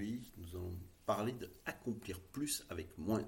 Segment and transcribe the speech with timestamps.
[0.00, 3.26] Aujourd'hui, nous allons parler d'accomplir plus avec moins.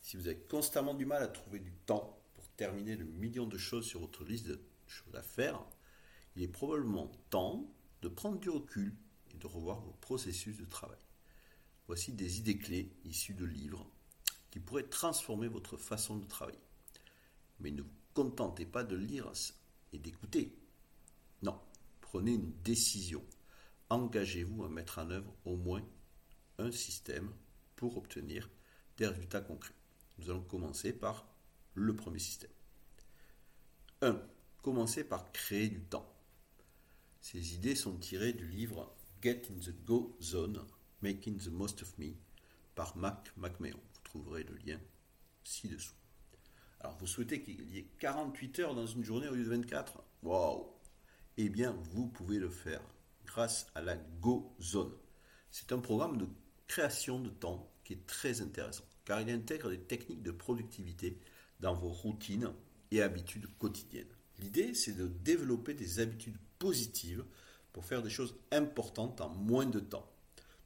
[0.00, 3.58] Si vous avez constamment du mal à trouver du temps pour terminer le million de
[3.58, 5.60] choses sur votre liste de choses à faire,
[6.36, 7.68] il est probablement temps
[8.00, 8.94] de prendre du recul
[9.34, 11.00] et de revoir vos processus de travail.
[11.88, 13.84] Voici des idées clés issues de livres
[14.52, 16.60] qui pourraient transformer votre façon de travailler.
[17.58, 19.32] Mais ne vous contentez pas de lire
[19.92, 20.56] et d'écouter.
[21.42, 21.58] Non,
[22.02, 23.24] prenez une décision.
[23.92, 25.86] Engagez-vous à mettre en œuvre au moins
[26.56, 27.30] un système
[27.76, 28.48] pour obtenir
[28.96, 29.74] des résultats concrets.
[30.16, 31.26] Nous allons commencer par
[31.74, 32.48] le premier système.
[34.00, 34.18] 1.
[34.62, 36.10] Commencez par créer du temps.
[37.20, 40.64] Ces idées sont tirées du livre Get in the Go Zone,
[41.02, 42.14] Making the Most of Me
[42.74, 43.76] par Mac McMahon.
[43.76, 44.80] Vous trouverez le lien
[45.44, 45.92] ci-dessous.
[46.80, 50.02] Alors, vous souhaitez qu'il y ait 48 heures dans une journée au lieu de 24
[50.22, 50.66] Waouh
[51.36, 52.80] Eh bien, vous pouvez le faire
[53.26, 54.92] grâce à la Go Zone.
[55.50, 56.26] C'est un programme de
[56.66, 61.18] création de temps qui est très intéressant car il intègre des techniques de productivité
[61.60, 62.52] dans vos routines
[62.90, 64.06] et habitudes quotidiennes.
[64.38, 67.24] L'idée, c'est de développer des habitudes positives
[67.72, 70.10] pour faire des choses importantes en moins de temps,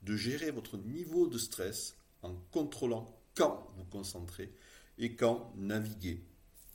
[0.02, 4.52] de gérer votre niveau de stress en contrôlant quand vous concentrez
[4.98, 6.24] et quand naviguer,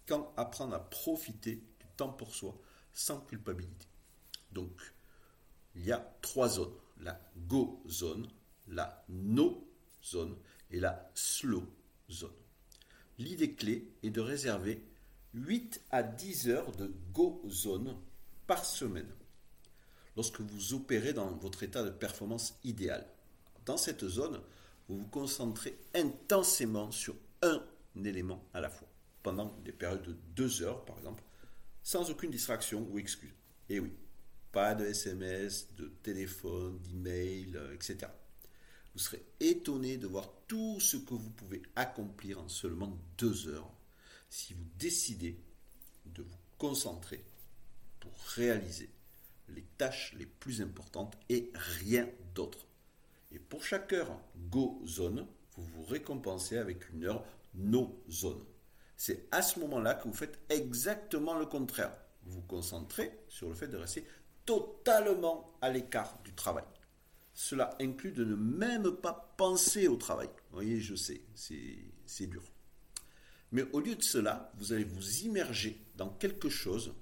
[0.07, 2.59] quand apprendre à profiter du temps pour soi
[2.93, 3.87] sans culpabilité.
[4.51, 4.93] Donc,
[5.75, 6.73] il y a trois zones.
[6.99, 8.27] La go zone,
[8.67, 9.67] la no
[10.03, 10.35] zone
[10.69, 11.63] et la slow
[12.09, 12.29] zone.
[13.17, 14.83] L'idée clé est de réserver
[15.33, 17.95] 8 à 10 heures de go zone
[18.47, 19.11] par semaine
[20.15, 23.07] lorsque vous opérez dans votre état de performance idéal.
[23.65, 24.41] Dans cette zone,
[24.89, 27.63] vous vous concentrez intensément sur un
[28.03, 28.87] élément à la fois,
[29.23, 31.23] pendant des périodes de 2 heures par exemple,
[31.83, 33.33] sans aucune distraction ou excuse.
[33.69, 33.93] Et oui,
[34.51, 38.11] pas de SMS, de téléphone, d'email, euh, etc.
[38.93, 43.71] Vous serez étonné de voir tout ce que vous pouvez accomplir en seulement deux heures
[44.29, 45.39] si vous décidez
[46.05, 47.23] de vous concentrer
[47.99, 48.89] pour réaliser
[49.49, 52.67] les tâches les plus importantes et rien d'autre.
[53.31, 54.19] Et pour chaque heure
[54.49, 55.25] Go Zone,
[55.55, 57.23] vous vous récompensez avec une heure
[57.53, 58.43] No Zone.
[58.97, 61.95] C'est à ce moment-là que vous faites exactement le contraire.
[62.23, 64.05] Vous vous concentrez sur le fait de rester
[64.45, 66.63] totalement à l'écart du travail.
[67.33, 70.27] Cela inclut de ne même pas penser au travail.
[70.49, 72.43] Vous voyez, je sais, c'est dur.
[73.51, 76.93] Mais au lieu de cela, vous allez vous immerger dans quelque chose,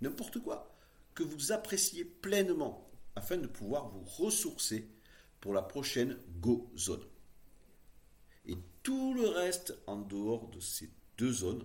[0.00, 0.74] n'importe quoi,
[1.14, 4.88] que vous appréciez pleinement, afin de pouvoir vous ressourcer
[5.40, 7.04] pour la prochaine Go Zone.
[8.46, 11.64] Et tout le reste en dehors de ces deux zones,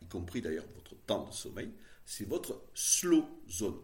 [0.00, 1.72] y compris d'ailleurs votre temps de sommeil,
[2.06, 3.78] c'est votre slow zone.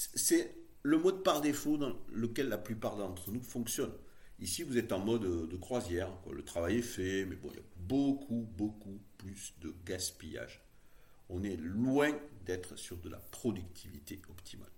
[0.00, 3.98] C'est le mode par défaut dans lequel la plupart d'entre nous fonctionnent.
[4.38, 6.16] Ici, vous êtes en mode de croisière.
[6.30, 10.62] Le travail est fait, mais bon, il y a beaucoup, beaucoup plus de gaspillage.
[11.28, 14.70] On est loin d'être sur de la productivité optimale.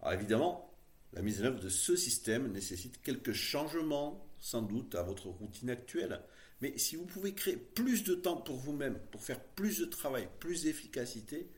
[0.00, 0.74] Alors évidemment,
[1.12, 5.68] la mise en œuvre de ce système nécessite quelques changements, sans doute, à votre routine
[5.68, 6.18] actuelle.
[6.62, 10.30] Mais si vous pouvez créer plus de temps pour vous-même, pour faire plus de travail,
[10.38, 11.50] plus d'efficacité,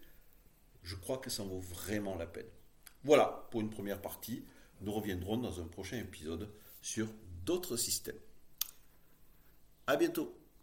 [0.82, 2.50] je crois que ça en vaut vraiment la peine.
[3.04, 4.44] Voilà pour une première partie.
[4.80, 7.08] Nous reviendrons dans un prochain épisode sur
[7.44, 8.18] d'autres systèmes.
[9.86, 10.36] À bientôt